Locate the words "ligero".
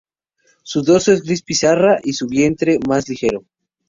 3.07-3.43